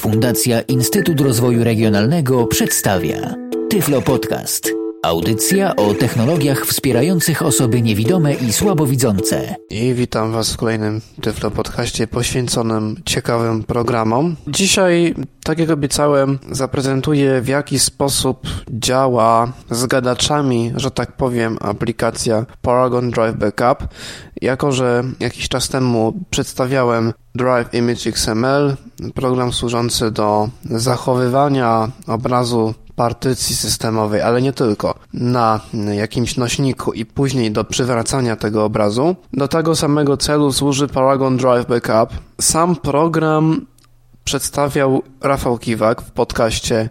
Fundacja 0.00 0.60
Instytut 0.60 1.20
Rozwoju 1.20 1.64
Regionalnego 1.64 2.46
przedstawia 2.46 3.34
Tyflo 3.70 4.02
Podcast. 4.02 4.70
Audycja 5.02 5.76
o 5.76 5.94
technologiach 5.94 6.66
wspierających 6.66 7.42
osoby 7.42 7.82
niewidome 7.82 8.34
i 8.34 8.52
słabowidzące. 8.52 9.54
I 9.70 9.94
witam 9.94 10.32
Was 10.32 10.52
w 10.52 10.56
kolejnym 10.56 11.00
Tyflo 11.22 11.50
Podcaście 11.50 12.06
poświęconym 12.06 12.96
ciekawym 13.04 13.62
programom. 13.62 14.36
Dzisiaj, 14.48 15.14
tak 15.44 15.58
jak 15.58 15.70
obiecałem, 15.70 16.38
zaprezentuję 16.50 17.40
w 17.40 17.48
jaki 17.48 17.78
sposób 17.78 18.42
działa 18.70 19.52
z 19.70 19.86
gadaczami, 19.86 20.72
że 20.76 20.90
tak 20.90 21.12
powiem, 21.12 21.58
aplikacja 21.60 22.46
Paragon 22.62 23.10
Drive 23.10 23.36
Backup. 23.36 23.88
Jako, 24.42 24.72
że 24.72 25.04
jakiś 25.20 25.48
czas 25.48 25.68
temu 25.68 26.12
przedstawiałem 26.30 27.12
Drive 27.34 27.74
Image 27.74 28.06
XML, 28.06 28.76
program 29.14 29.52
służący 29.52 30.10
do 30.10 30.48
zachowywania 30.64 31.90
obrazu 32.06 32.74
partycji 32.96 33.56
systemowej, 33.56 34.20
ale 34.20 34.42
nie 34.42 34.52
tylko, 34.52 34.94
na 35.14 35.60
jakimś 35.92 36.36
nośniku 36.36 36.92
i 36.92 37.04
później 37.04 37.50
do 37.50 37.64
przywracania 37.64 38.36
tego 38.36 38.64
obrazu. 38.64 39.16
Do 39.32 39.48
tego 39.48 39.76
samego 39.76 40.16
celu 40.16 40.52
służy 40.52 40.88
Paragon 40.88 41.36
Drive 41.36 41.66
Backup. 41.66 42.18
Sam 42.40 42.76
program 42.76 43.66
przedstawiał 44.24 45.02
Rafał 45.20 45.58
Kiwak 45.58 46.02
w 46.02 46.10
podcaście 46.10 46.90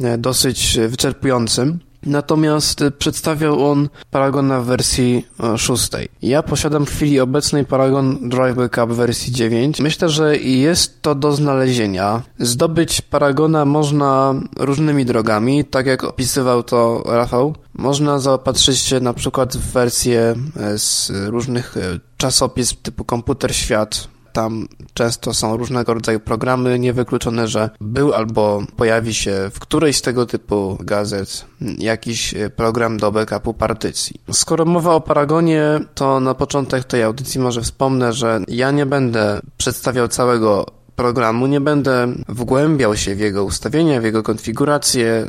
e, 0.00 0.18
dosyć 0.18 0.78
wyczerpującym. 0.88 1.78
Natomiast 2.06 2.84
przedstawiał 2.98 3.70
on 3.70 3.88
Paragona 4.10 4.60
w 4.60 4.66
wersji 4.66 5.26
e, 5.40 5.58
szóstej. 5.58 6.08
Ja 6.22 6.42
posiadam 6.42 6.86
w 6.86 6.90
chwili 6.90 7.20
obecnej 7.20 7.64
Paragon 7.64 8.28
Drive 8.28 8.56
Backup 8.56 8.96
wersji 8.96 9.32
9. 9.32 9.80
Myślę, 9.80 10.08
że 10.08 10.36
jest 10.36 11.02
to 11.02 11.14
do 11.14 11.32
znalezienia. 11.32 12.22
Zdobyć 12.38 13.00
Paragona 13.00 13.64
można 13.64 14.34
różnymi 14.58 15.04
drogami, 15.04 15.64
tak 15.64 15.86
jak 15.86 16.04
opisywał 16.04 16.62
to 16.62 17.02
Rafał. 17.06 17.54
Można 17.74 18.18
zaopatrzyć 18.18 18.78
się 18.78 19.00
na 19.00 19.14
przykład 19.14 19.56
w 19.56 19.72
wersję 19.72 20.34
e, 20.56 20.78
z 20.78 21.12
różnych 21.26 21.76
e, 21.76 21.80
czasopism 22.16 22.76
typu 22.82 23.04
Komputer 23.04 23.54
Świat, 23.56 24.08
tam 24.32 24.68
często 24.94 25.34
są 25.34 25.56
różnego 25.56 25.94
rodzaju 25.94 26.20
programy, 26.20 26.78
niewykluczone, 26.78 27.48
że 27.48 27.70
był 27.80 28.14
albo 28.14 28.62
pojawi 28.76 29.14
się 29.14 29.50
w 29.54 29.60
którejś 29.60 29.96
z 29.96 30.02
tego 30.02 30.26
typu 30.26 30.78
gazet 30.80 31.44
jakiś 31.78 32.34
program 32.56 32.98
do 32.98 33.12
backupu 33.12 33.54
partycji. 33.54 34.20
Skoro 34.32 34.64
mowa 34.64 34.94
o 34.94 35.00
Paragonie, 35.00 35.62
to 35.94 36.20
na 36.20 36.34
początek 36.34 36.84
tej 36.84 37.02
audycji 37.02 37.40
może 37.40 37.60
wspomnę, 37.60 38.12
że 38.12 38.40
ja 38.48 38.70
nie 38.70 38.86
będę 38.86 39.40
przedstawiał 39.56 40.08
całego 40.08 40.66
programu, 40.96 41.46
nie 41.46 41.60
będę 41.60 42.08
wgłębiał 42.28 42.96
się 42.96 43.14
w 43.14 43.20
jego 43.20 43.44
ustawienia, 43.44 44.00
w 44.00 44.04
jego 44.04 44.22
konfigurację, 44.22 45.28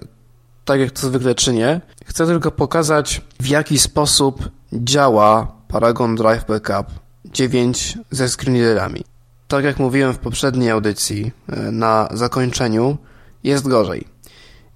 tak 0.65 0.79
jak 0.79 0.91
to 0.91 1.07
zwykle 1.07 1.35
czynię. 1.35 1.81
Chcę 2.05 2.25
tylko 2.25 2.51
pokazać, 2.51 3.21
w 3.39 3.47
jaki 3.47 3.79
sposób 3.79 4.49
działa 4.73 5.51
Paragon 5.67 6.15
Drive 6.15 6.45
Backup 6.45 7.02
9 7.25 7.97
ze 8.11 8.29
screenreaderami. 8.29 9.03
Tak 9.47 9.65
jak 9.65 9.79
mówiłem 9.79 10.13
w 10.13 10.17
poprzedniej 10.17 10.69
audycji, 10.69 11.31
e, 11.49 11.71
na 11.71 12.09
zakończeniu, 12.11 12.97
jest 13.43 13.67
gorzej. 13.67 14.07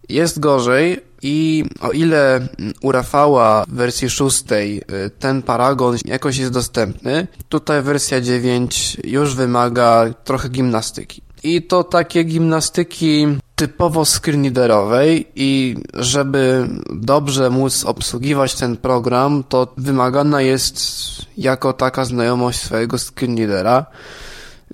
Jest 0.09 0.40
gorzej 0.40 1.00
i 1.22 1.66
o 1.81 1.92
ile 1.92 2.48
u 2.81 2.92
Rafała 2.92 3.66
w 3.68 3.73
wersji 3.73 4.09
6 4.09 4.44
e, 4.52 5.09
ten 5.09 5.42
paragon 5.42 5.98
jakoś 6.06 6.38
jest 6.38 6.52
dostępny, 6.52 7.28
tutaj 7.50 7.81
wersja 7.81 8.22
9 8.22 8.98
już 9.03 9.36
wymaga 9.36 10.14
trochę 10.23 10.50
gimnastyki. 10.50 11.22
I 11.44 11.62
to 11.62 11.84
takie 11.84 12.23
gimnastyki 12.23 13.28
typowo 13.58 14.05
screenreaderowej 14.05 15.27
i 15.36 15.75
żeby 15.94 16.67
dobrze 16.94 17.50
móc 17.50 17.86
obsługiwać 17.86 18.55
ten 18.55 18.77
program, 18.77 19.44
to 19.50 19.73
wymagana 19.78 20.41
jest 20.41 20.78
jako 21.38 21.73
taka 21.73 22.06
znajomość 22.06 22.59
swojego 22.59 22.97
screenreadera. 22.97 23.85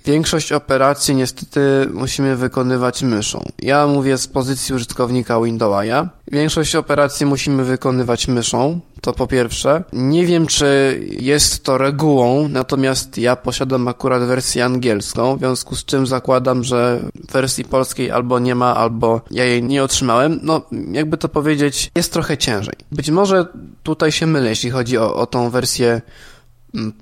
Większość 0.04 0.52
operacji 0.52 1.14
niestety 1.14 1.88
musimy 1.92 2.36
wykonywać 2.36 3.02
myszą. 3.02 3.44
Ja 3.62 3.86
mówię 3.86 4.18
z 4.18 4.26
pozycji 4.26 4.74
użytkownika 4.74 5.40
Windowsa. 5.40 6.08
Większość 6.32 6.76
operacji 6.76 7.26
musimy 7.26 7.64
wykonywać 7.64 8.28
myszą, 8.28 8.80
to 9.04 9.12
po 9.12 9.26
pierwsze. 9.26 9.84
Nie 9.92 10.26
wiem, 10.26 10.46
czy 10.46 11.00
jest 11.20 11.64
to 11.64 11.78
regułą, 11.78 12.48
natomiast 12.48 13.18
ja 13.18 13.36
posiadam 13.36 13.88
akurat 13.88 14.22
wersję 14.22 14.64
angielską, 14.64 15.36
w 15.36 15.38
związku 15.38 15.76
z 15.76 15.84
czym 15.84 16.06
zakładam, 16.06 16.64
że 16.64 17.00
wersji 17.32 17.64
polskiej 17.64 18.10
albo 18.10 18.38
nie 18.38 18.54
ma, 18.54 18.76
albo 18.76 19.20
ja 19.30 19.44
jej 19.44 19.62
nie 19.62 19.82
otrzymałem. 19.82 20.40
No, 20.42 20.62
jakby 20.92 21.16
to 21.16 21.28
powiedzieć, 21.28 21.90
jest 21.94 22.12
trochę 22.12 22.38
ciężej. 22.38 22.74
Być 22.92 23.10
może 23.10 23.46
tutaj 23.82 24.12
się 24.12 24.26
mylę, 24.26 24.48
jeśli 24.48 24.70
chodzi 24.70 24.98
o, 24.98 25.14
o 25.16 25.26
tą 25.26 25.50
wersję 25.50 26.02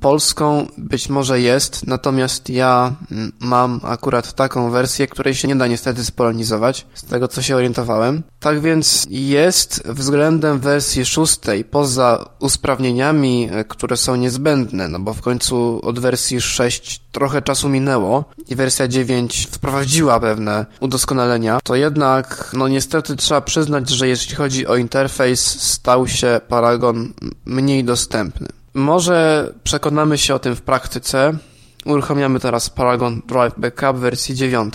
polską 0.01 0.67
być 0.79 1.09
może 1.09 1.41
jest, 1.41 1.87
natomiast 1.87 2.51
ja 2.51 2.95
mm, 3.11 3.33
mam 3.41 3.81
akurat 3.83 4.33
taką 4.33 4.71
wersję, 4.71 5.07
której 5.07 5.35
się 5.35 5.49
nie 5.49 5.57
da 5.57 5.67
niestety 5.67 6.05
spolonizować, 6.05 6.87
z 6.95 7.05
tego 7.05 7.29
co 7.29 7.43
się 7.43 7.57
orientowałem. 7.57 8.23
Tak 8.41 8.61
więc 8.61 9.07
jest 9.11 9.83
względem 9.87 10.59
wersji 10.59 11.05
szóstej, 11.05 11.65
poza 11.65 12.31
usprawnieniami, 12.41 13.49
e, 13.53 13.65
które 13.65 13.97
są 13.97 14.17
niezbędne, 14.17 14.89
no 14.89 14.99
bo 14.99 15.15
w 15.15 15.21
końcu 15.21 15.81
od 15.83 15.99
wersji 15.99 16.41
6 16.41 17.01
trochę 17.13 17.43
czasu 17.43 17.69
minęło 17.69 18.25
i 18.49 18.57
wersja 18.57 18.89
9 18.89 19.49
wprowadziła 19.51 20.21
pewne 20.21 20.67
udoskonalenia, 20.81 21.61
to 21.65 21.75
jednak, 21.75 22.51
no 22.53 22.69
niestety 22.69 23.17
trzeba 23.17 23.41
przyznać, 23.41 23.91
że 23.91 24.09
jeśli 24.09 24.37
chodzi 24.37 24.67
o 24.67 24.77
interfejs, 24.77 25.63
stał 25.63 26.09
się 26.09 26.41
Paragon 26.49 27.13
mniej 27.45 27.85
dostępny. 27.85 28.62
Może 28.75 29.53
przekonamy 29.65 30.19
się 30.19 30.35
o 30.35 30.39
tym 30.39 30.57
w 30.57 30.63
praktyce. 30.63 31.39
Uruchamiamy 31.85 32.41
teraz 32.41 32.71
Paragon 32.71 33.23
Drive 33.27 33.55
Backup 33.59 34.01
wersji 34.01 34.35
9. 34.35 34.75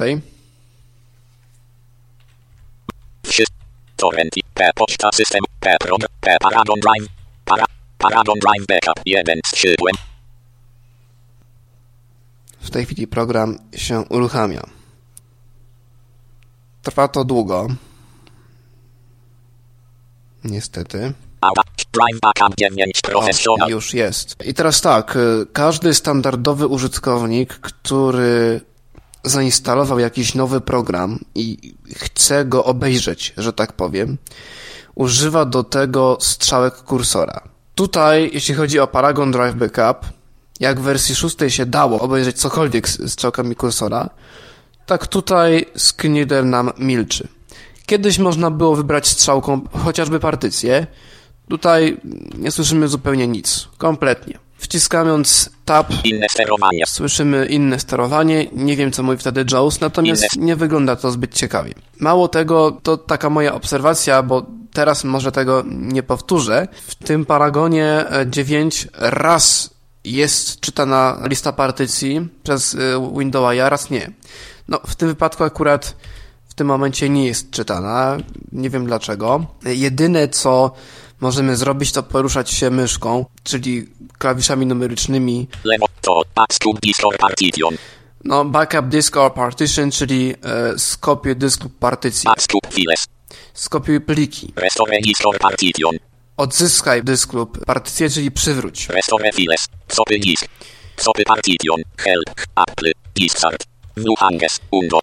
Torrent, 3.97 4.34
P 4.53 4.69
poczta 4.75 5.09
system, 5.13 5.41
P 5.59 5.78
prog, 5.80 6.00
P 6.22 6.38
Paragon 6.41 6.80
Drive, 6.80 7.09
para, 7.46 7.66
Paragon 7.97 8.40
Drive 8.40 8.68
Backup 8.68 9.02
1 9.06 9.40
z 9.46 9.58
źródłem. 9.58 9.96
W 12.59 12.69
tej 12.69 12.85
chwili 12.85 13.08
program 13.08 13.58
się 13.75 14.00
uruchamia. 14.09 14.64
Trwa 16.81 17.08
to 17.08 17.25
długo. 17.25 17.68
Niestety. 20.44 21.14
O, 23.66 23.70
już 23.70 23.94
jest. 23.94 24.36
I 24.46 24.53
teraz 24.53 24.81
tak, 24.81 25.16
y, 25.16 25.46
każdy 25.53 25.94
standardowy 25.94 26.68
użytkownik, 26.68 27.53
który 27.53 28.62
zainstalował 29.24 30.00
jakiś 30.00 30.36
nowy 30.36 30.62
program 30.62 31.20
i 31.36 31.74
chce 31.96 32.46
go 32.46 32.66
obejrzeć, 32.66 33.34
że 33.38 33.53
tak 33.53 33.74
powiem, 33.74 34.18
używa 34.96 35.46
do 35.46 35.64
tego 35.64 36.18
strzałek 36.22 36.76
kursora. 36.76 37.42
Tutaj, 37.76 38.30
jeśli 38.34 38.56
chodzi 38.56 38.80
o 38.80 38.88
Paragon 38.88 39.31
Drive 39.31 39.56
Backup, 39.56 40.06
jak 40.59 40.80
w 40.80 40.84
wersji 40.84 41.16
6 41.16 41.38
się 41.47 41.66
dało 41.66 42.00
obejrzeć 42.00 42.38
cokolwiek 42.38 42.90
z 42.90 43.12
strzałkami 43.12 43.56
kursora, 43.56 44.09
tak 44.86 45.08
tutaj 45.08 45.66
screenreader 45.76 46.46
nam 46.46 46.72
milczy. 46.78 47.28
Kiedyś 47.86 48.20
można 48.20 48.52
było 48.52 48.76
wybrać 48.76 49.08
strzałką 49.08 49.62
chociażby 49.84 50.20
partycję, 50.20 50.88
Tutaj 51.50 51.97
nie 52.38 52.52
słyszymy 52.52 52.88
zupełnie 52.88 53.28
nic. 53.28 53.68
Kompletnie. 53.78 54.40
Wciskając 54.58 55.50
tab 55.66 55.94
inne 56.03 56.28
słyszymy 56.85 57.46
inne 57.46 57.80
sterowanie. 57.80 58.47
Nie 58.53 58.75
wiem, 58.75 58.91
co 58.91 59.03
mówi 59.03 59.18
wtedy 59.18 59.46
Jaws, 59.52 59.81
natomiast 59.81 60.35
inne. 60.35 60.46
nie 60.46 60.56
wygląda 60.56 60.96
to 60.96 61.11
zbyt 61.11 61.34
ciekawie. 61.34 61.73
Mało 61.99 62.28
tego, 62.28 62.78
to 62.84 62.97
taka 62.97 63.29
moja 63.29 63.53
obserwacja, 63.53 64.23
bo 64.23 64.46
teraz 64.73 65.03
może 65.03 65.32
tego 65.32 65.64
nie 65.67 66.03
powtórzę. 66.03 66.67
W 66.88 66.96
tym 66.96 67.26
paragonie 67.26 68.05
9 68.26 68.85
e, 68.85 68.88
raz 69.09 69.70
jest 70.03 70.59
czytana 70.59 71.22
lista 71.23 71.53
partycji 71.53 72.28
przez 72.44 72.76
e, 72.76 72.78
Windowsa, 73.17 73.70
raz 73.70 73.90
nie. 73.90 74.11
No, 74.67 74.79
w 74.88 74.96
tym 74.96 75.08
wypadku 75.08 75.44
akurat 75.44 75.96
w 76.47 76.53
tym 76.53 76.67
momencie 76.67 77.09
nie 77.09 77.26
jest 77.26 77.52
czytana. 77.52 78.17
Nie 78.52 78.70
wiem 78.70 78.85
dlaczego. 78.85 79.46
Jedyne, 79.66 80.28
co 80.28 80.72
możemy 81.22 81.55
zrobić, 81.55 81.91
to 81.91 82.03
poruszać 82.03 82.52
się 82.52 82.69
myszką, 82.69 83.25
czyli 83.43 83.87
klawiszami 84.17 84.66
numerycznymi. 84.66 85.47
Lewo 85.64 85.85
to 86.02 86.22
backup 86.35 86.79
disk 86.81 87.05
or 87.05 87.17
partition. 87.17 87.78
No, 88.23 88.46
backup 88.46 88.87
disk 88.87 89.17
or 89.17 89.34
partition, 89.34 89.91
czyli 89.91 90.35
e, 90.43 90.79
skopiuj 90.79 91.35
dysk 91.35 91.64
lub. 91.64 91.73
Backup 91.79 92.73
files. 92.73 93.05
Skopiuj 93.53 94.02
pliki. 94.02 94.53
Restore 94.55 94.99
disk 95.02 95.25
or 95.25 95.40
partition. 95.40 95.96
Odzyskaj 96.37 97.03
dysk 97.03 97.34
lub 97.34 97.66
partycję, 97.66 98.09
czyli 98.09 98.31
przywróć. 98.31 98.90
Restore 98.90 99.31
files. 99.31 99.67
Copy 99.87 100.20
disk. 100.20 100.47
Copy 100.96 101.23
partition. 101.23 101.81
Help. 101.97 102.29
Apple. 102.55 102.91
View 103.97 104.20
hanges. 104.20 104.59
Undo. 104.72 104.99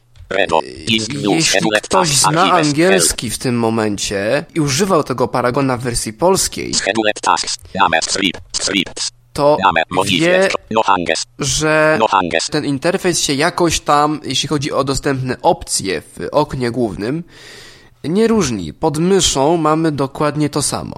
Jeśli 0.88 1.70
ktoś 1.82 2.08
zna 2.08 2.52
angielski 2.52 3.30
w 3.30 3.38
tym 3.38 3.58
momencie 3.58 4.44
i 4.54 4.60
używał 4.60 5.04
tego 5.04 5.28
paragona 5.28 5.76
w 5.76 5.80
wersji 5.80 6.12
polskiej, 6.12 6.72
to 9.32 9.56
wie. 10.04 10.48
No 10.70 10.82
że 11.38 11.96
No 12.00 12.06
ten 12.50 12.64
interfejs 12.64 13.20
się 13.20 13.34
jakoś 13.34 13.80
tam, 13.80 14.20
jeśli 14.24 14.48
chodzi 14.48 14.72
o 14.72 14.84
dostępne 14.84 15.36
opcje 15.42 16.00
w 16.00 16.28
oknie 16.32 16.70
głównym, 16.70 17.24
nie 18.04 18.28
różni. 18.28 18.72
Pod 18.72 18.98
myszą 18.98 19.56
mamy 19.56 19.92
dokładnie 19.92 20.50
to 20.50 20.62
samo. 20.62 20.94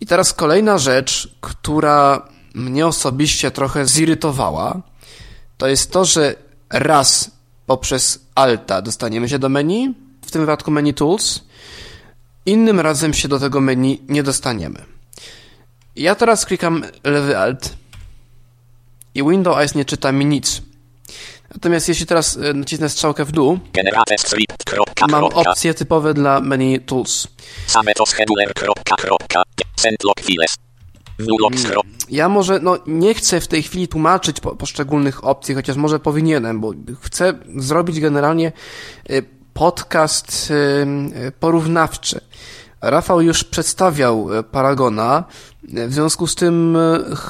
I 0.00 0.06
teraz 0.06 0.32
kolejna 0.32 0.78
rzecz, 0.78 1.36
która 1.40 2.28
mnie 2.54 2.86
osobiście 2.86 3.50
trochę 3.50 3.86
zirytowała, 3.86 4.82
to 5.56 5.66
jest 5.66 5.90
to, 5.90 6.04
że 6.04 6.34
raz 6.70 7.30
poprzez 7.66 8.26
Alta 8.34 8.82
dostaniemy 8.82 9.28
się 9.28 9.38
do 9.38 9.48
menu, 9.48 9.94
w 10.22 10.30
tym 10.30 10.40
wypadku 10.40 10.70
menu 10.70 10.94
Tools, 10.94 11.40
innym 12.46 12.80
razem 12.80 13.14
się 13.14 13.28
do 13.28 13.38
tego 13.38 13.60
menu 13.60 14.00
nie 14.08 14.22
dostaniemy. 14.22 14.84
Ja 15.96 16.14
teraz 16.14 16.46
klikam 16.46 16.84
lewy 17.04 17.38
Alt 17.38 17.74
i 19.14 19.22
Windows 19.22 19.74
nie 19.74 19.84
czyta 19.84 20.12
mi 20.12 20.26
nic. 20.26 20.62
Natomiast 21.54 21.88
jeśli 21.88 22.06
teraz 22.06 22.36
e, 22.36 22.52
nacisnę 22.54 22.88
strzałkę 22.88 23.24
w 23.24 23.32
dół, 23.32 23.58
mam 25.10 25.24
opcje 25.24 25.74
typowe 25.74 26.14
dla 26.14 26.40
menu 26.40 26.80
Tools. 26.80 27.28
Same 27.66 27.94
to 27.94 28.06
scheduler. 28.06 28.52
Send 29.76 30.04
log 30.04 30.20
files. 30.20 30.65
Skrop. 31.56 31.86
Ja 32.10 32.28
może, 32.28 32.60
no 32.60 32.78
nie 32.86 33.14
chcę 33.14 33.40
w 33.40 33.48
tej 33.48 33.62
chwili 33.62 33.88
tłumaczyć 33.88 34.40
po, 34.40 34.56
poszczególnych 34.56 35.24
opcji, 35.24 35.54
chociaż 35.54 35.76
może 35.76 35.98
powinienem, 35.98 36.60
bo 36.60 36.72
chcę 37.00 37.34
zrobić 37.56 38.00
generalnie 38.00 38.52
y, 39.10 39.22
podcast 39.54 40.52
porównawczy. 41.40 42.20
Rafał 42.80 43.20
już 43.20 43.44
przedstawiał 43.44 44.34
y, 44.34 44.42
Paragona, 44.42 45.24
y, 45.78 45.88
w 45.88 45.92
związku 45.92 46.26
z 46.26 46.34
tym 46.34 46.78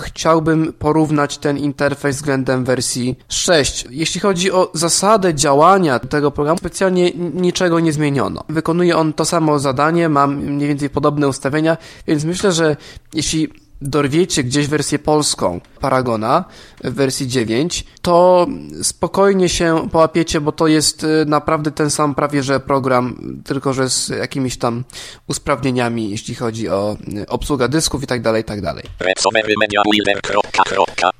chciałbym 0.05 0.73
porównać 0.73 1.39
ten 1.39 1.59
interfejs 1.59 2.17
względem 2.17 2.65
wersji 2.65 3.19
6. 3.29 3.87
Jeśli 3.91 4.21
chodzi 4.21 4.53
o 4.53 4.71
zasadę 4.75 5.35
działania 5.35 5.99
tego 5.99 6.31
programu, 6.31 6.59
specjalnie 6.59 7.11
niczego 7.35 7.81
nie 7.81 7.93
zmieniono. 7.93 8.45
Wykonuje 8.49 8.97
on 8.97 9.13
to 9.13 9.25
samo 9.25 9.59
zadanie, 9.59 10.09
mam 10.09 10.37
mniej 10.37 10.69
więcej 10.69 10.91
podobne 10.91 11.29
ustawienia, 11.29 11.77
więc 12.07 12.25
myślę, 12.25 12.53
że 12.53 12.77
jeśli 13.15 13.66
dorwiecie 13.81 14.45
gdzieś 14.45 14.67
wersję 14.67 14.99
polską 14.99 15.61
Paragona 15.81 16.45
w 16.85 16.95
wersji 16.95 17.29
9, 17.29 17.85
to 18.03 18.47
spokojnie 18.83 19.49
się 19.49 19.89
połapiecie, 19.93 20.41
bo 20.41 20.53
to 20.53 20.67
jest 20.67 21.05
y, 21.05 21.25
naprawdę 21.27 21.71
ten 21.71 21.91
sam 21.91 22.15
prawie 22.15 22.43
że 22.43 22.61
program, 22.61 23.17
tylko 23.45 23.73
że 23.73 23.91
z 23.91 24.09
jakimiś 24.09 24.57
tam 24.57 24.85
usprawnieniami, 25.27 26.11
jeśli 26.11 26.35
chodzi 26.35 26.69
o 26.69 26.97
y, 27.19 27.27
obsługę 27.27 27.69
dysków 27.69 28.03
i 28.03 28.07
tak 28.07 28.23
dalej, 28.23 28.43
i 28.43 28.45
tak 28.45 28.61
dalej. 28.61 28.85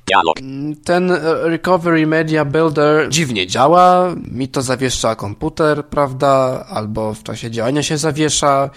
Dialog. 0.07 0.37
Ten 0.83 1.11
e, 1.11 1.19
Recovery 1.43 2.07
Media 2.07 2.45
Builder 2.45 3.09
dziwnie 3.09 3.47
działa, 3.47 4.15
mi 4.31 4.47
to 4.47 4.61
zawiesza 4.61 5.15
komputer, 5.15 5.85
prawda, 5.85 6.65
albo 6.69 7.13
w 7.13 7.23
czasie 7.23 7.51
działania 7.51 7.83
się 7.83 7.97
zawiesza. 7.97 8.69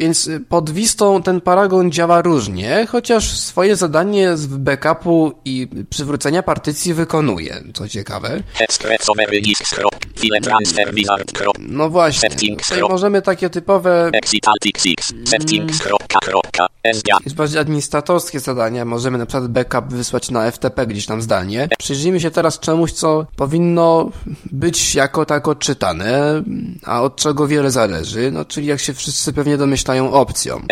Więc 0.00 0.26
y, 0.26 0.40
pod 0.40 0.70
Wistą 0.70 1.22
ten 1.22 1.40
paragon 1.40 1.92
działa 1.92 2.22
różnie, 2.22 2.86
chociaż 2.90 3.38
swoje 3.38 3.76
zadanie 3.76 4.36
z 4.36 4.46
backupu 4.46 5.32
i 5.44 5.68
przywrócenia 5.90 6.42
partycji 6.42 6.94
wykonuje, 6.94 7.62
co 7.74 7.88
ciekawe. 7.88 8.42
No 11.58 11.90
właśnie, 11.90 12.28
tutaj 12.56 12.80
możemy 12.88 13.22
takie 13.22 13.50
typowe, 13.50 14.10
jest 17.24 17.36
bardziej 17.36 17.60
administratorskie 17.60 18.40
zadania, 18.40 18.84
możemy 18.84 19.18
na 19.18 19.26
przykład 19.26 19.50
backup 19.50 19.84
wysłać 19.88 20.30
na 20.30 20.50
FTP 20.50 20.86
gdzieś 20.86 21.06
tam 21.06 21.22
zdalnie. 21.22 21.68
Przyjrzyjmy 21.78 22.20
się 22.20 22.30
teraz 22.30 22.58
czemuś, 22.58 22.92
co 22.92 23.26
powinno 23.36 24.10
być 24.52 24.94
jako 24.94 25.26
tako 25.26 25.54
czytane, 25.54 26.42
a 26.84 27.02
od 27.02 27.16
czego 27.16 27.48
wiele 27.48 27.70
zależy, 27.70 28.30
no 28.32 28.44
czyli 28.44 28.66
jak 28.66 28.80
się 28.80 28.94
wszyscy 28.94 29.32
pewnie 29.32 29.56
domyślają 29.56 30.12
opcją. 30.12 30.62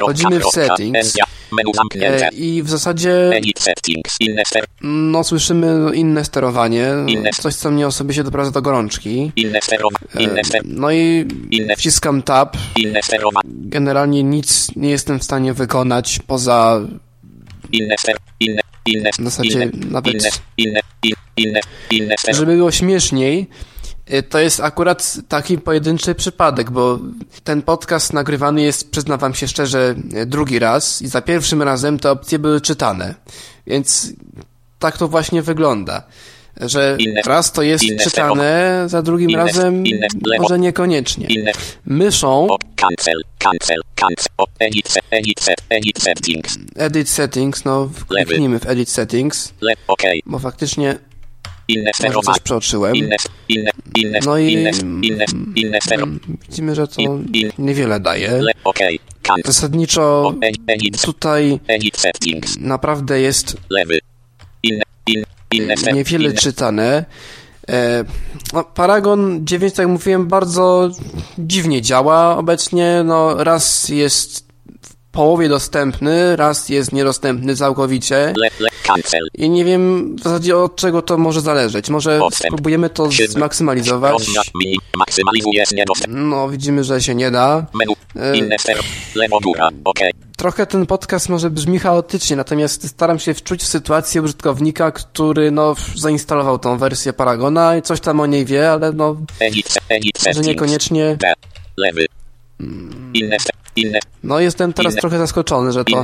Wchodzimy 0.00 0.40
w 0.40 0.44
settings. 0.44 1.16
Menu 1.52 1.74
zamknięte. 1.74 2.26
E, 2.28 2.30
I 2.34 2.62
w 2.62 2.70
zasadzie 2.70 3.30
Edit 3.34 3.60
settings. 3.60 4.16
Inne 4.20 4.42
ster. 4.46 4.64
no, 4.82 5.24
słyszymy 5.24 5.96
inne 5.96 6.24
sterowanie, 6.24 6.86
Inne. 7.06 7.30
coś 7.40 7.54
co 7.54 7.70
mnie 7.70 7.86
osobiście 7.86 8.24
doprowadza 8.24 8.50
do 8.50 8.62
gorączki. 8.62 9.32
Inne 9.36 9.60
sterowanie. 9.62 10.06
Inne 10.18 10.44
ster. 10.44 10.60
No 10.64 10.90
i 10.92 11.28
Inne. 11.50 11.76
wciskam 11.76 12.22
tab, 12.22 12.56
Inne 12.76 13.02
sterowanie. 13.02 13.48
generalnie 13.54 14.22
nic 14.22 14.76
nie 14.76 14.90
jestem 14.90 15.18
w 15.18 15.24
stanie 15.24 15.52
wykonać 15.54 16.18
poza 16.26 16.80
Inne 17.72 17.94
ster. 17.98 18.16
Inne. 18.40 18.60
Inne. 18.86 19.10
W 19.12 19.24
zasadzie 19.24 19.70
nawet- 19.90 20.14
Inne. 20.14 20.30
Inne. 20.58 20.80
in- 21.02 21.14
Inne. 21.36 21.60
Inne. 21.90 22.14
Żeby 22.32 22.56
było 22.56 22.70
śmieszniej, 22.70 23.46
to 24.28 24.38
jest 24.38 24.60
akurat 24.60 25.16
taki 25.28 25.58
pojedynczy 25.58 26.14
przypadek, 26.14 26.70
bo 26.70 26.98
ten 27.44 27.62
podcast 27.62 28.12
nagrywany 28.12 28.62
jest, 28.62 28.90
przyznam 28.90 29.34
się 29.34 29.48
szczerze, 29.48 29.94
y, 30.22 30.26
drugi 30.26 30.58
raz 30.58 31.02
i 31.02 31.08
za 31.08 31.22
pierwszym 31.22 31.62
razem 31.62 31.98
te 31.98 32.10
opcje 32.10 32.38
były 32.38 32.60
czytane. 32.60 33.14
Więc 33.66 34.12
tak 34.78 34.98
to 34.98 35.08
właśnie 35.08 35.42
wygląda. 35.42 36.02
Że 36.60 36.96
Inne- 37.00 37.22
raz 37.26 37.52
to 37.52 37.62
jest 37.62 37.84
inne 37.84 38.04
czytane, 38.04 38.82
za 38.86 39.02
drugim 39.02 39.30
inne- 39.30 39.44
razem 39.46 39.84
może 40.38 40.58
niekoniecznie. 40.58 41.28
Myszą 41.86 42.46
cancel. 42.76 43.22
Cancel. 43.38 43.80
Cancel. 43.94 44.26
Edit. 44.58 44.94
Edit. 45.10 45.40
Edit 45.68 46.02
settings. 46.02 46.58
Edit 46.76 47.08
Settings, 47.08 47.64
no 47.64 47.90
kliknijmy 48.08 48.58
w 48.60 48.66
Edit 48.66 48.88
Settings, 48.90 49.52
Le. 49.60 49.72
OK. 49.88 50.02
bo 50.26 50.38
faktycznie 50.38 50.98
może 52.14 52.20
coś 52.22 52.40
przeoczyłem. 52.40 52.94
No 54.26 54.38
i- 54.38 54.66
sterowanie. 55.82 56.18
Widzimy, 56.48 56.74
że 56.74 56.88
to 56.88 57.02
niewiele 57.58 58.00
daje. 58.00 58.40
Zasadniczo 59.44 60.02
O, 60.02 60.32
ed- 60.42 60.54
Edit. 60.66 61.00
tutaj 61.02 61.60
naprawdę 62.60 63.20
jest 63.20 63.56
niewiele 65.92 66.32
czytane. 66.32 67.04
E, 67.68 68.04
no, 68.52 68.64
Paragon 68.64 69.40
9, 69.46 69.72
tak 69.74 69.78
jak 69.78 69.88
mówiłem, 69.88 70.26
bardzo 70.28 70.90
dziwnie 71.38 71.82
działa 71.82 72.36
obecnie. 72.36 73.02
No, 73.04 73.44
raz 73.44 73.88
jest 73.88 74.48
w 74.82 74.94
połowie 75.12 75.48
dostępny, 75.48 76.36
raz 76.36 76.68
jest 76.68 76.92
niedostępny 76.92 77.56
całkowicie. 77.56 78.32
Le. 78.36 78.67
Cancel. 78.88 79.28
I 79.34 79.50
nie 79.50 79.64
wiem 79.64 80.16
w 80.16 80.22
zasadzie 80.22 80.56
od 80.56 80.76
czego 80.76 81.02
to 81.02 81.18
może 81.18 81.40
zależeć. 81.40 81.90
Może 81.90 82.22
Odstęp. 82.22 82.52
spróbujemy 82.52 82.90
to 82.90 83.08
zmaksymalizować. 83.28 84.26
No, 86.08 86.48
widzimy, 86.48 86.84
że 86.84 87.02
się 87.02 87.14
nie 87.14 87.30
da. 87.30 87.66
E, 88.16 88.36
Inne. 88.36 88.56
Lewo 89.14 89.40
góra. 89.40 89.68
OK. 89.84 89.98
Trochę 90.36 90.66
ten 90.66 90.86
podcast 90.86 91.28
może 91.28 91.50
brzmi 91.50 91.78
chaotycznie, 91.78 92.36
natomiast 92.36 92.88
staram 92.88 93.18
się 93.18 93.34
wczuć 93.34 93.62
w 93.62 93.66
sytuację 93.66 94.22
użytkownika, 94.22 94.90
który 94.90 95.50
no 95.50 95.74
zainstalował 95.94 96.58
tą 96.58 96.78
wersję 96.78 97.12
Paragona 97.12 97.76
i 97.76 97.82
coś 97.82 98.00
tam 98.00 98.20
o 98.20 98.26
niej 98.26 98.44
wie, 98.44 98.70
ale 98.70 98.92
no 98.92 99.16
może 100.26 100.40
niekoniecznie. 100.40 101.16
No 104.22 104.40
jestem 104.40 104.72
teraz 104.72 104.94
trochę 104.94 105.18
zaskoczony, 105.18 105.72
że 105.72 105.84
to. 105.84 106.02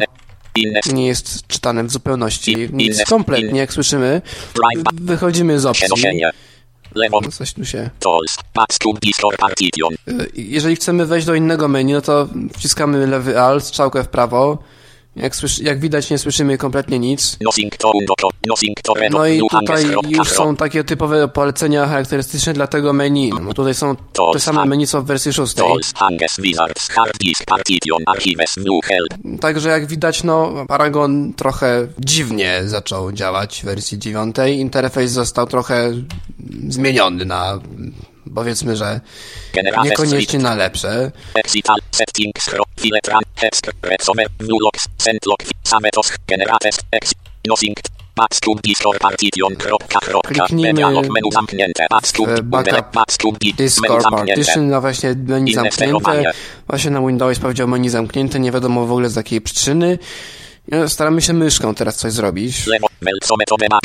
Nie 0.93 1.07
jest 1.07 1.47
czytane 1.47 1.85
w 1.85 1.91
zupełności. 1.91 2.57
Nic 2.73 3.05
kompletnie, 3.09 3.61
jak 3.61 3.73
słyszymy. 3.73 4.23
Wychodzimy 4.95 5.61
z 5.61 5.67
opcji. 5.67 5.87
Coś 7.31 7.53
tu 7.53 7.65
się... 7.65 7.91
Y, 10.09 10.31
Jeżeli 10.35 10.77
chcemy 10.77 11.07
wejść 11.07 11.27
do 11.27 11.35
innego 11.35 11.69
menu, 11.69 11.93
no 11.93 12.01
to 12.01 12.29
wciskamy 12.59 13.07
lewy 13.07 13.41
alt, 13.41 13.65
strzałkę 13.65 14.05
w 14.05 14.09
prawo. 14.09 14.59
Jak, 15.17 15.37
słyszy, 15.37 15.63
jak 15.65 15.81
widać, 15.81 16.11
nie 16.11 16.19
słyszymy 16.19 16.59
kompletnie 16.59 16.99
nic. 16.99 17.37
No 19.11 19.27
i 19.27 19.41
tutaj 19.61 19.85
już 20.09 20.29
są 20.29 20.57
takie 20.57 20.85
typowe 20.85 21.29
polecenia 21.29 21.87
charakterystyczne 21.87 22.53
dla 22.53 22.67
tego 22.67 22.93
menu. 22.93 23.31
No 23.43 23.55
tutaj 23.55 23.75
są 23.75 23.97
te 24.33 24.41
same 24.41 24.65
menu 24.65 24.87
co 24.87 25.03
w 25.03 25.07
wersji 25.07 25.33
szóstej. 25.33 25.65
Także 29.41 29.69
jak 29.69 29.87
widać, 29.87 30.23
no 30.25 30.65
Paragon 30.69 31.35
trochę 31.35 31.87
dziwnie 31.99 32.61
zaczął 32.65 33.13
działać 33.13 33.61
w 33.61 33.65
wersji 33.65 33.99
dziewiątej. 33.99 34.59
Interfejs 34.59 35.11
został 35.11 35.47
trochę 35.47 35.93
zmieniony 36.69 37.25
na 37.25 37.59
powiedzmy, 38.35 38.77
że 38.77 39.01
niekoniecznie 39.85 40.39
na 40.39 40.55
lepsze. 40.55 41.13
Filetran. 42.85 43.23
Text. 43.35 43.71
Recover. 43.83 44.27
Vlogs. 44.39 44.89
Send 44.99 45.19
log. 45.27 45.41
Same 45.65 45.89
to. 45.93 46.01
Generate. 46.29 46.71
Exit. 46.93 47.19
Nothing. 47.49 47.75
Backstub 48.17 48.63
Discord 48.63 48.99
Partition. 48.99 49.57
Kropka, 49.57 49.99
kropka. 50.01 50.47
Dialog 50.75 51.07
menu 51.09 51.33
zamknięte. 51.33 51.87
Backstub. 51.91 52.29
Backstub 52.95 53.39
Discord. 53.39 54.05
Partition, 54.11 54.69
no 54.69 54.81
właśnie 54.81 55.15
menu 55.27 55.55
zamknięte. 55.55 56.33
Właśnie 56.69 56.91
na 56.91 57.01
Windows 57.01 57.39
powiedział 57.39 57.69
menu 57.69 57.89
zamknięte, 57.89 58.41
nie 58.41 58.53
wiadomo 58.53 58.87
w 58.87 58.93
ogóle 58.93 59.09
z 59.09 59.17
jakiej 59.17 59.41
przyczyny. 59.41 59.99
No, 60.69 60.89
Staramy 60.89 61.23
się 61.23 61.33
myszką 61.33 61.75
teraz 61.75 61.97
coś 61.97 62.13
zrobić. 62.13 62.57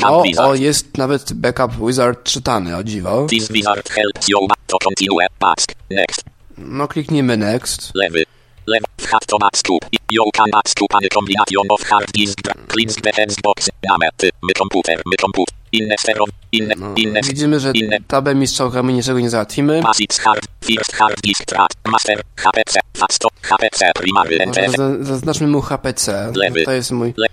O, 0.04 0.24
o, 0.38 0.56
jest 0.56 0.98
nawet 0.98 1.34
backup 1.34 1.88
wizard 1.88 2.24
czytany, 2.24 2.78
o 2.78 2.84
dziwo. 2.84 3.26
This 3.30 3.52
wizard 3.52 3.90
helps 3.90 4.28
you 4.28 4.48
back 4.48 4.60
to 4.68 4.78
continue. 4.78 5.28
Back. 5.40 5.66
Next. 5.90 6.24
No 6.58 6.88
kliknijmy 6.88 7.38
next. 7.38 7.92
Lewy. 7.96 8.24
Lewy. 8.70 8.86
Wchad 8.98 9.26
to 9.26 9.38
backstub. 9.38 9.80
You 10.12 10.24
can 10.34 10.46
backstub 10.54 10.88
any 10.94 11.10
combination 11.10 11.66
of 11.70 11.82
hard 11.90 12.12
disk. 12.14 12.40
Cleans 12.68 12.96
heads 13.18 13.36
box. 13.44 13.70
Name. 13.90 14.10
Ty. 14.18 14.30
My 14.44 14.54
komputer. 14.54 15.02
My 15.06 15.16
komput. 15.22 15.48
Inne 15.72 15.96
sterow. 16.00 16.30
Inne. 16.52 16.76
No, 16.78 16.94
Inne. 16.96 17.22
widzimy, 17.22 17.60
że 17.60 17.72
Inne. 17.74 17.98
tabem 18.08 18.44
i 18.44 18.48
strzałkami 18.48 18.94
niczego 18.94 19.20
nie 19.20 19.30
załatwimy. 19.30 19.82
Basics 19.82 20.20
hard. 20.20 20.46
First 20.66 20.94
hard 20.94 21.22
disk 21.22 21.46
track. 21.46 21.70
Master. 21.92 22.22
HPC. 22.36 22.80
Faststop. 22.98 23.32
HPC. 23.42 23.92
Primary. 23.96 24.38
NTF. 24.40 24.76
za- 24.78 25.04
zaznaczmy 25.04 25.48
mu 25.48 25.62
HPC. 25.62 26.32
Lewy. 26.36 26.64
To 26.64 26.72
jest 26.72 26.92
mój 26.92 27.14
Le. 27.18 27.28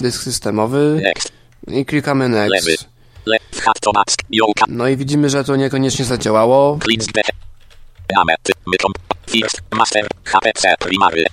Dysk 0.00 0.22
systemowy. 0.22 1.00
Next. 1.02 1.32
I 1.68 1.84
klikamy 1.86 2.28
Lewy. 2.28 2.50
next. 2.50 2.88
Le. 3.26 3.36
Wchad 3.52 3.80
to 3.80 3.92
backstub. 3.92 4.26
You 4.30 4.46
can. 4.56 4.76
No 4.76 4.88
i 4.88 4.96
widzimy, 4.96 5.30
że 5.30 5.44
to 5.44 5.56
niekoniecznie 5.56 6.04
zadziałało. 6.04 6.78
Cleans 6.84 7.06
the 7.06 7.22
Name. 8.16 8.34
Ty. 8.42 8.52
My 8.66 8.76
komp. 8.76 8.98
First. 9.30 9.60
Master. 9.72 10.06
HPC. 10.24 10.74
Primary. 10.78 11.24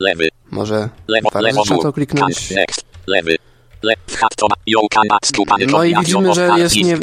Lewy. 0.00 0.28
Może 0.50 0.88
Lewo, 1.08 1.28
lewo, 1.40 1.62
dół. 1.64 1.82
to 1.82 1.92
kliknąć. 1.92 2.50
Lewy. 3.06 3.36
No 5.72 5.84
i 5.84 5.94
widzimy, 5.96 6.34
że 6.34 6.48
jest 6.58 6.76
nie- 6.76 6.96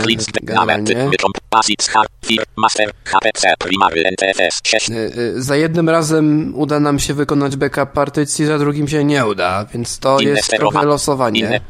cleans 0.00 0.26
the 0.26 0.40
generalnie. 0.42 0.94
name, 0.94 1.10
ty, 1.10 1.16
basics 1.50 1.88
hard, 1.88 2.08
fir, 2.26 2.44
master, 2.56 2.90
HPC, 3.04 3.54
primary, 3.58 4.02
NTFS, 4.04 4.60
6, 4.64 4.90
Y, 4.90 4.94
y, 5.18 5.42
Za 5.42 5.56
jednym 5.56 5.88
razem 5.88 6.52
uda 6.56 6.80
nam 6.80 6.98
się 6.98 7.14
wykonać 7.14 7.56
backup 7.56 7.92
partycji, 7.92 8.46
za 8.46 8.58
drugim 8.58 8.88
się 8.88 9.04
nie 9.04 9.26
uda, 9.26 9.64
więc 9.74 9.98
to 9.98 10.20
jest 10.20 10.50
trochę 10.50 10.82
losowanie. 10.84 11.60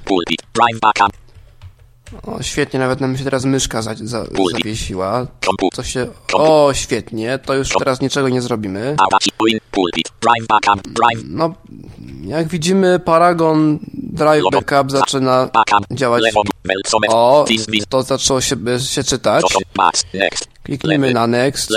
O, 2.26 2.42
świetnie, 2.42 2.80
nawet 2.80 3.00
nam 3.00 3.16
się 3.18 3.24
teraz 3.24 3.44
myszka 3.44 3.82
za, 3.82 3.94
za, 3.94 4.24
zawiesiła. 4.52 5.26
Co 5.72 5.82
się... 5.82 6.06
O, 6.32 6.70
świetnie, 6.74 7.38
to 7.38 7.54
już 7.54 7.68
teraz 7.68 8.00
niczego 8.00 8.28
nie 8.28 8.42
zrobimy. 8.42 8.96
No, 11.24 11.54
jak 12.22 12.48
widzimy, 12.48 12.98
Paragon 12.98 13.78
Drive. 13.92 14.44
Backup 14.52 14.92
zaczyna 14.92 15.48
działać. 15.90 16.22
O, 17.08 17.44
to 17.88 18.02
zaczęło 18.02 18.40
się, 18.40 18.56
się 18.78 19.04
czytać. 19.04 19.44
Kliknijmy 20.62 21.12
na 21.12 21.26
Next. 21.26 21.70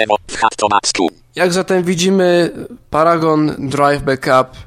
Jak 1.35 1.53
zatem 1.53 1.83
widzimy, 1.83 2.51
Paragon 2.89 3.69
Drive 3.69 4.03
Backup 4.03 4.57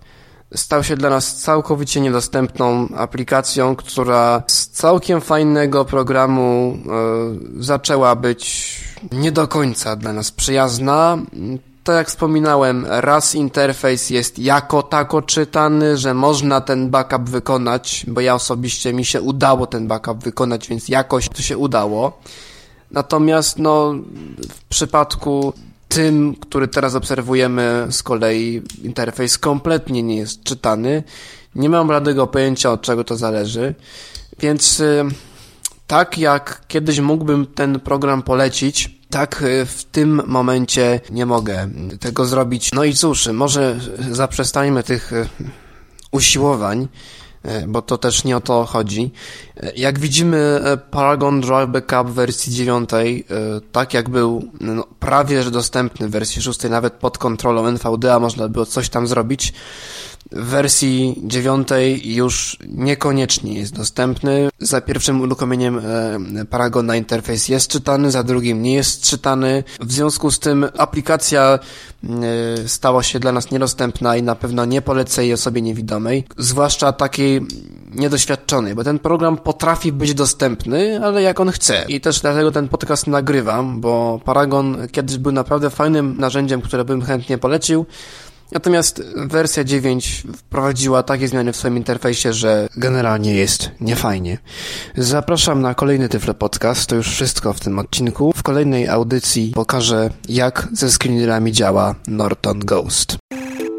stał 0.54 0.84
się 0.84 0.96
dla 0.96 1.10
nas 1.10 1.36
całkowicie 1.36 2.00
niedostępną 2.00 2.88
aplikacją, 2.96 3.76
która 3.76 4.42
z 4.46 4.68
całkiem 4.68 5.20
fajnego 5.20 5.84
programu 5.84 6.78
e, 7.58 7.62
zaczęła 7.62 8.16
być 8.16 8.74
nie 9.12 9.32
do 9.32 9.48
końca 9.48 9.96
dla 9.96 10.12
nas 10.12 10.32
przyjazna. 10.32 11.18
Tak 11.84 11.96
jak 11.96 12.08
wspominałem, 12.08 12.86
raz 12.88 13.34
interfejs 13.34 14.10
jest 14.10 14.38
jako 14.38 14.82
tako 14.82 15.22
czytany, 15.22 15.96
że 15.96 16.14
można 16.14 16.60
ten 16.60 16.90
backup 16.90 17.22
wykonać, 17.22 18.06
bo 18.08 18.20
ja 18.20 18.34
osobiście 18.34 18.92
mi 18.92 19.04
się 19.04 19.22
udało 19.22 19.66
ten 19.66 19.86
backup 19.86 20.24
wykonać, 20.24 20.68
więc 20.68 20.88
jakoś 20.88 21.28
to 21.28 21.42
się 21.42 21.58
udało. 21.58 22.18
Natomiast 22.90 23.58
no, 23.58 23.94
w 24.48 24.64
przypadku 24.68 25.52
tym, 25.88 26.34
który 26.34 26.68
teraz 26.68 26.94
obserwujemy, 26.94 27.86
z 27.90 28.02
kolei 28.02 28.62
interfejs 28.82 29.38
kompletnie 29.38 30.02
nie 30.02 30.16
jest 30.16 30.42
czytany. 30.42 31.02
Nie 31.54 31.68
mam 31.68 31.86
bladego 31.86 32.26
pojęcia, 32.26 32.72
od 32.72 32.82
czego 32.82 33.04
to 33.04 33.16
zależy. 33.16 33.74
Więc 34.38 34.80
y, 34.80 35.04
tak 35.86 36.18
jak 36.18 36.62
kiedyś 36.68 37.00
mógłbym 37.00 37.46
ten 37.46 37.80
program 37.80 38.22
polecić, 38.22 38.98
tak 39.10 39.42
y, 39.42 39.66
w 39.66 39.84
tym 39.84 40.22
momencie 40.26 41.00
nie 41.10 41.26
mogę 41.26 41.68
tego 42.00 42.24
zrobić. 42.24 42.72
No 42.72 42.84
i 42.84 42.94
cóż, 42.94 43.26
może 43.26 43.80
zaprzestańmy 44.10 44.82
tych 44.82 45.12
y, 45.12 45.28
usiłowań, 46.10 46.88
bo 47.68 47.82
to 47.82 47.98
też 47.98 48.24
nie 48.24 48.36
o 48.36 48.40
to 48.40 48.64
chodzi. 48.64 49.10
E, 49.56 49.72
Jak 49.76 49.98
widzimy, 49.98 50.60
e, 50.64 50.76
Paragon 50.76 51.40
Drive 51.40 51.68
Backup 51.70 52.12
w 52.12 52.14
wersji 52.14 52.54
9, 52.54 52.90
e, 52.92 53.24
tak 53.72 53.94
jak 53.94 54.08
był 54.08 54.50
no, 54.60 54.84
prawie 55.00 55.42
że 55.42 55.50
dostępny 55.50 56.08
w 56.08 56.10
wersji 56.10 56.42
6, 56.42 56.62
nawet 56.70 56.92
pod 56.92 57.18
kontrolą 57.18 57.66
NVDA 57.66 58.20
można 58.20 58.48
było 58.48 58.66
coś 58.66 58.88
tam 58.88 59.06
zrobić. 59.06 59.52
W 60.32 60.44
wersji 60.44 61.22
9 61.24 61.68
już 62.04 62.58
niekoniecznie 62.68 63.58
jest 63.58 63.74
dostępny. 63.74 64.48
Za 64.58 64.80
pierwszym 64.80 65.20
uruchomieniem 65.20 65.78
e, 65.78 66.44
Paragona 66.44 66.96
interfejs 66.96 67.48
jest 67.48 67.70
czytany, 67.70 68.10
za 68.10 68.22
drugim 68.22 68.62
nie 68.62 68.74
jest 68.74 69.02
czytany. 69.02 69.64
W 69.80 69.92
związku 69.92 70.30
z 70.30 70.38
tym 70.38 70.66
aplikacja 70.78 71.58
e, 72.04 72.68
stała 72.68 73.02
się 73.02 73.18
dla 73.18 73.32
nas 73.32 73.50
niedostępna 73.50 74.16
i 74.16 74.22
na 74.22 74.34
pewno 74.34 74.64
nie 74.64 74.82
polecę 74.82 75.22
jej 75.22 75.32
osobie 75.32 75.62
niewidomej, 75.62 76.24
zwłaszcza 76.38 76.92
takiej 76.92 77.46
niedoświadczonej, 77.94 78.74
bo 78.74 78.84
ten 78.84 78.98
program 78.98 79.36
potrafi 79.36 79.92
być 79.92 80.14
dostępny, 80.14 81.00
ale 81.04 81.22
jak 81.22 81.40
on 81.40 81.50
chce. 81.50 81.84
I 81.88 82.00
też 82.00 82.20
dlatego 82.20 82.52
ten 82.52 82.68
podcast 82.68 83.06
nagrywam, 83.06 83.80
bo 83.80 84.20
Paragon 84.24 84.76
kiedyś 84.92 85.18
był 85.18 85.32
naprawdę 85.32 85.70
fajnym 85.70 86.16
narzędziem, 86.18 86.62
które 86.62 86.84
bym 86.84 87.02
chętnie 87.02 87.38
polecił. 87.38 87.86
Natomiast 88.52 89.02
wersja 89.16 89.64
9 89.64 90.22
wprowadziła 90.36 91.02
takie 91.02 91.28
zmiany 91.28 91.52
w 91.52 91.56
swoim 91.56 91.76
interfejsie, 91.76 92.32
że 92.32 92.68
generalnie 92.76 93.34
jest 93.34 93.70
niefajnie. 93.80 94.38
Zapraszam 94.96 95.62
na 95.62 95.74
kolejny 95.74 96.08
Tyflo 96.08 96.34
Podcast. 96.34 96.88
To 96.88 96.96
już 96.96 97.08
wszystko 97.08 97.52
w 97.52 97.60
tym 97.60 97.78
odcinku. 97.78 98.32
W 98.36 98.42
kolejnej 98.42 98.88
audycji 98.88 99.52
pokażę, 99.54 100.10
jak 100.28 100.68
ze 100.72 100.90
screenerami 100.90 101.52
działa 101.52 101.94
Norton 102.06 102.58
Ghost. 102.58 103.16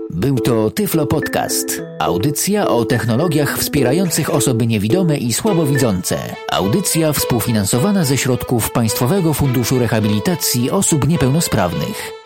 Był 0.10 0.36
to 0.36 0.72
Tyflo 0.72 1.08
Podcast. 1.08 1.82
Audycja 2.00 2.68
o 2.68 2.86
technologiach 2.86 3.58
wspierających 3.58 4.30
osoby 4.30 4.68
niewidome 4.68 5.18
i 5.18 5.34
słabowidzące. 5.34 6.36
Audycja 6.52 7.14
współfinansowana 7.14 8.06
ze 8.06 8.18
środków 8.18 8.72
Państwowego 8.72 9.34
Funduszu 9.34 9.80
Rehabilitacji 9.80 10.72
Osób 10.72 11.08
Niepełnosprawnych. 11.08 12.19